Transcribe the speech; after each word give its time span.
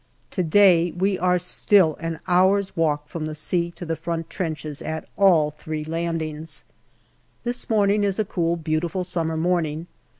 To 0.31 0.41
day 0.41 0.89
we 0.97 1.19
are 1.19 1.37
still 1.37 1.95
an 1.99 2.19
hour's 2.27 2.75
walk 2.75 3.07
from 3.07 3.27
the 3.27 3.35
sea 3.35 3.69
to 3.75 3.85
the 3.85 3.95
front 3.95 4.31
trenches, 4.31 4.81
at 4.81 5.07
all 5.15 5.51
three 5.51 5.83
landings. 5.83 6.63
This 7.43 7.69
morning 7.69 8.03
is 8.03 8.17
a 8.17 8.25
cool, 8.25 8.55
beautiful 8.55 9.03
summer 9.03 9.37
morning. 9.37 9.85